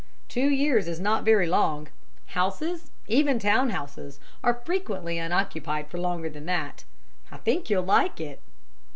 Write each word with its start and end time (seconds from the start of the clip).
"Two 0.27 0.49
years 0.49 0.87
is 0.87 0.99
not 0.99 1.23
very 1.23 1.45
long. 1.45 1.87
Houses 2.33 2.89
even 3.07 3.37
town 3.37 3.69
houses 3.69 4.19
are 4.43 4.59
frequently 4.65 5.19
unoccupied 5.19 5.89
for 5.89 5.99
longer 5.99 6.27
than 6.27 6.47
that. 6.47 6.85
I 7.31 7.37
think 7.37 7.69
you'll 7.69 7.83
like 7.83 8.19
it." 8.19 8.41